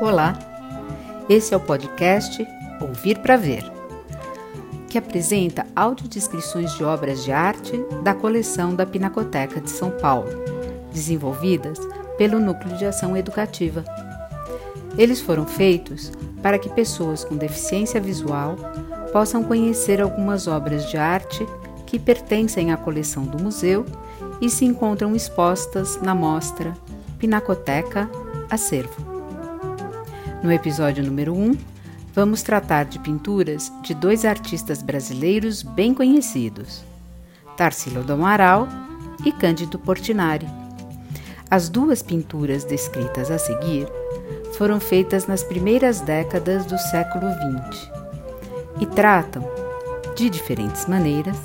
[0.00, 0.38] Olá,
[1.28, 2.46] esse é o podcast
[2.80, 3.64] Ouvir para Ver,
[4.88, 10.28] que apresenta audiodescrições de obras de arte da coleção da Pinacoteca de São Paulo,
[10.92, 11.78] desenvolvidas
[12.16, 13.84] pelo Núcleo de Ação Educativa.
[14.96, 16.12] Eles foram feitos
[16.42, 18.56] para que pessoas com deficiência visual
[19.12, 21.46] possam conhecer algumas obras de arte
[21.86, 23.84] que pertencem à coleção do museu
[24.40, 26.74] e se encontram expostas na mostra
[27.18, 28.10] Pinacoteca
[28.50, 29.14] Acervo.
[30.42, 31.56] No episódio número 1,
[32.14, 36.84] vamos tratar de pinturas de dois artistas brasileiros bem conhecidos,
[37.56, 38.68] Tarsila do Amaral
[39.24, 40.46] e Cândido Portinari.
[41.50, 43.86] As duas pinturas descritas a seguir
[44.56, 47.90] foram feitas nas primeiras décadas do século XX
[48.80, 49.42] e tratam,
[50.16, 51.36] de diferentes maneiras,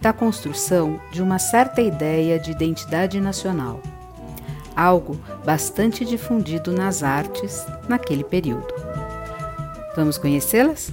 [0.00, 3.80] da construção de uma certa ideia de identidade nacional
[4.80, 8.72] algo bastante difundido nas artes naquele período.
[9.94, 10.90] Vamos conhecê-las?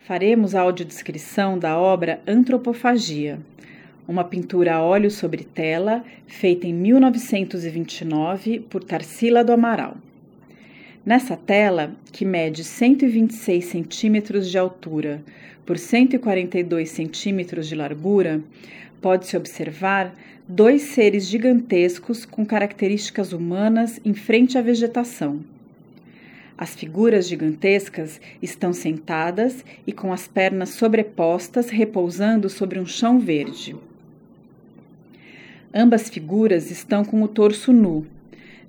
[0.00, 3.38] Faremos a audiodescrição da obra Antropofagia,
[4.08, 9.96] uma pintura a óleo sobre tela feita em 1929 por Tarsila do Amaral.
[11.04, 15.22] Nessa tela, que mede 126 centímetros de altura
[15.64, 18.40] por 142 centímetros de largura,
[19.00, 20.14] pode-se observar
[20.48, 25.40] dois seres gigantescos com características humanas em frente à vegetação.
[26.58, 33.76] As figuras gigantescas estão sentadas e com as pernas sobrepostas, repousando sobre um chão verde.
[35.78, 38.06] Ambas figuras estão com o torso nu,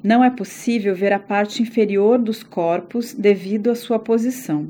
[0.04, 4.68] não é possível ver a parte inferior dos corpos devido à sua posição.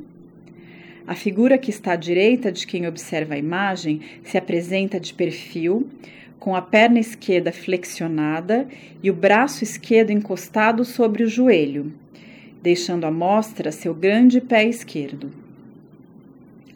[1.08, 5.90] A figura que está à direita de quem observa a imagem se apresenta de perfil,
[6.38, 8.68] com a perna esquerda flexionada
[9.02, 11.92] e o braço esquerdo encostado sobre o joelho,
[12.62, 15.47] deixando à mostra seu grande pé esquerdo.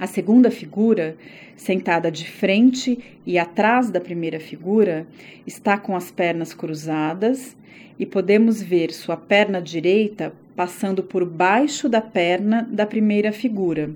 [0.01, 1.15] A segunda figura,
[1.55, 5.05] sentada de frente e atrás da primeira figura,
[5.45, 7.55] está com as pernas cruzadas
[7.99, 13.91] e podemos ver sua perna direita passando por baixo da perna da primeira figura,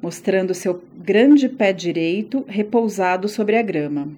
[0.00, 4.08] mostrando seu grande pé direito repousado sobre a grama.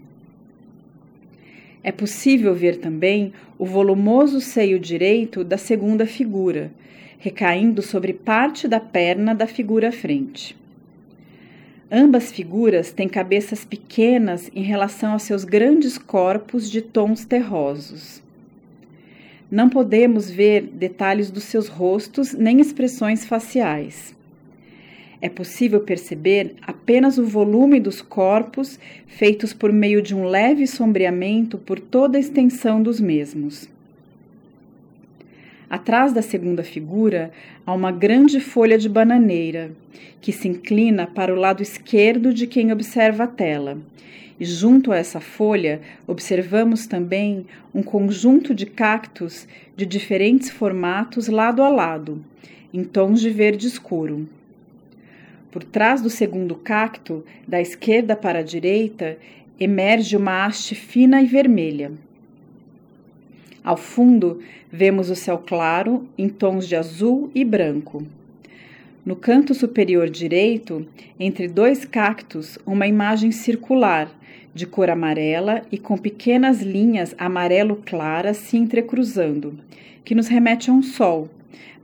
[1.83, 6.71] É possível ver também o volumoso seio direito da segunda figura,
[7.19, 10.60] recaindo sobre parte da perna da figura à frente.
[11.93, 18.23] Ambas figuras têm cabeças pequenas em relação aos seus grandes corpos de tons terrosos.
[19.51, 24.15] Não podemos ver detalhes dos seus rostos nem expressões faciais.
[25.21, 28.79] É possível perceber apenas o volume dos corpos,
[29.09, 33.69] feitos por meio de um leve sombreamento por toda a extensão dos mesmos.
[35.71, 37.31] Atrás da segunda figura
[37.65, 39.71] há uma grande folha de bananeira,
[40.21, 43.79] que se inclina para o lado esquerdo de quem observa a tela.
[44.41, 51.63] E junto a essa folha observamos também um conjunto de cactos de diferentes formatos lado
[51.63, 52.21] a lado,
[52.75, 54.29] em tons de verde escuro.
[55.53, 59.17] Por trás do segundo cacto, da esquerda para a direita,
[59.59, 61.93] emerge uma haste fina e vermelha.
[63.63, 64.41] Ao fundo,
[64.73, 68.03] vemos o céu claro em tons de azul e branco.
[69.05, 70.87] No canto superior direito,
[71.19, 74.11] entre dois cactos, uma imagem circular,
[74.55, 79.59] de cor amarela e com pequenas linhas amarelo claras se entrecruzando,
[80.05, 81.29] que nos remete a um sol,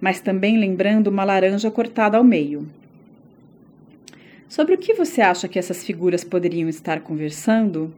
[0.00, 2.66] mas também lembrando uma laranja cortada ao meio.
[4.48, 7.92] Sobre o que você acha que essas figuras poderiam estar conversando?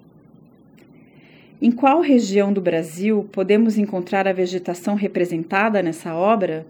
[1.61, 6.65] Em qual região do Brasil podemos encontrar a vegetação representada nessa obra?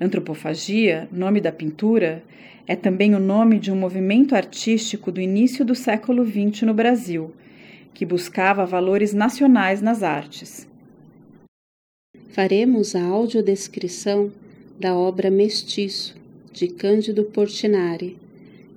[0.00, 2.24] Antropofagia, nome da pintura,
[2.66, 7.32] é também o nome de um movimento artístico do início do século XX no Brasil,
[7.92, 10.66] que buscava valores nacionais nas artes.
[12.30, 14.32] Faremos a audiodescrição
[14.80, 16.16] da obra Mestiço,
[16.52, 18.18] de Cândido Portinari,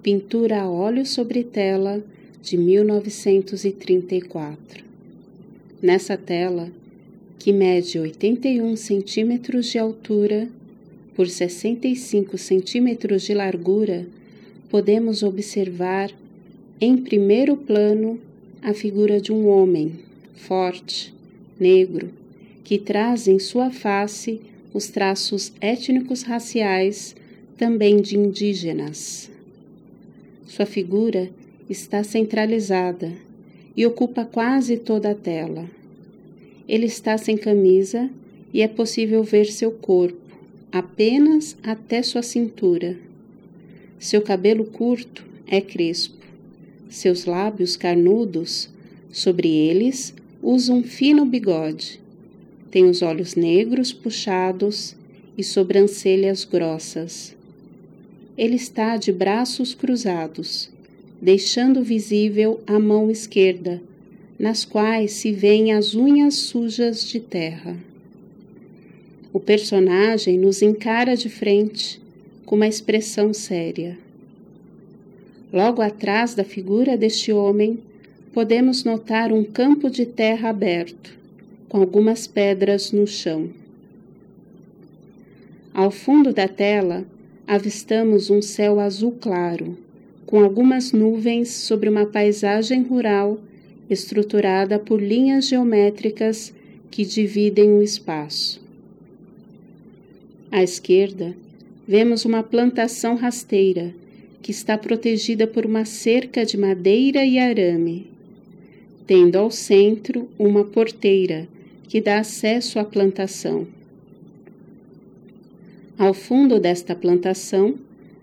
[0.03, 2.03] pintura a óleo sobre tela
[2.47, 4.85] de 1934.
[5.81, 6.71] Nessa tela,
[7.38, 10.47] que mede 81 centímetros de altura
[11.13, 14.07] por 65 centímetros de largura,
[14.69, 16.09] podemos observar
[16.79, 18.17] em primeiro plano
[18.61, 20.00] a figura de um homem
[20.33, 21.13] forte,
[21.59, 22.11] negro,
[22.63, 24.39] que traz em sua face
[24.73, 27.13] os traços étnicos raciais
[27.57, 29.29] também de indígenas.
[30.45, 31.29] Sua figura
[31.69, 33.11] está centralizada
[33.75, 35.69] e ocupa quase toda a tela.
[36.67, 38.09] Ele está sem camisa
[38.53, 40.35] e é possível ver seu corpo,
[40.71, 42.97] apenas até sua cintura.
[43.99, 46.25] Seu cabelo curto é crespo.
[46.89, 48.69] Seus lábios carnudos,
[49.11, 51.99] sobre eles, usa um fino bigode.
[52.71, 54.95] Tem os olhos negros puxados
[55.37, 57.35] e sobrancelhas grossas.
[58.37, 60.69] Ele está de braços cruzados,
[61.21, 63.81] deixando visível a mão esquerda,
[64.37, 67.75] nas quais se veem as unhas sujas de terra.
[69.33, 71.99] O personagem nos encara de frente
[72.45, 73.97] com uma expressão séria.
[75.51, 77.79] Logo atrás da figura deste homem,
[78.33, 81.17] podemos notar um campo de terra aberto,
[81.67, 83.49] com algumas pedras no chão.
[85.73, 87.05] Ao fundo da tela,
[87.47, 89.77] avistamos um céu azul claro,
[90.27, 93.39] com algumas nuvens sobre uma paisagem rural
[93.89, 96.53] estruturada por linhas geométricas
[96.91, 98.62] que dividem o espaço.
[100.51, 101.33] À esquerda,
[101.88, 103.95] vemos uma plantação rasteira
[104.41, 108.07] que está protegida por uma cerca de madeira e arame,
[109.06, 111.47] tendo ao centro uma porteira
[111.88, 113.65] que dá acesso à plantação.
[115.97, 117.75] Ao fundo desta plantação,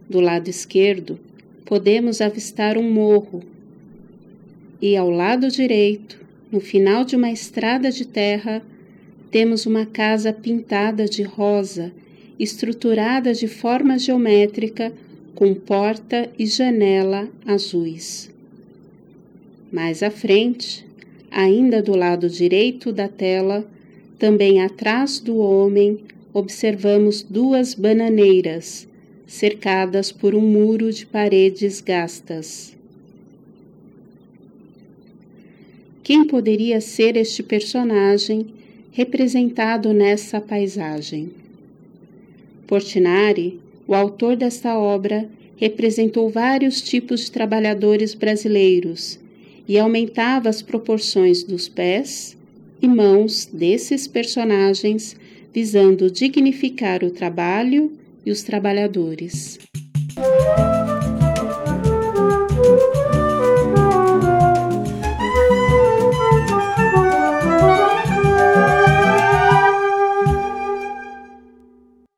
[0.09, 1.19] do lado esquerdo,
[1.65, 3.43] podemos avistar um morro.
[4.81, 6.21] E ao lado direito,
[6.53, 8.63] no final de uma estrada de terra,
[9.31, 11.93] temos uma casa pintada de rosa,
[12.39, 14.93] estruturada de forma geométrica,
[15.35, 18.31] com porta e janela azuis.
[19.73, 20.87] Mais à frente,
[21.31, 23.67] ainda do lado direito da tela,
[24.19, 25.99] também atrás do homem,
[26.33, 28.87] observamos duas bananeiras,
[29.27, 32.77] cercadas por um muro de paredes gastas.
[36.03, 38.47] Quem poderia ser este personagem
[38.93, 41.31] representado nessa paisagem?
[42.67, 49.19] Portinari, o autor desta obra, representou vários tipos de trabalhadores brasileiros
[49.67, 52.37] e aumentava as proporções dos pés
[52.83, 55.17] e mãos desses personagens
[55.55, 57.93] visando dignificar o trabalho
[58.25, 59.59] e os trabalhadores.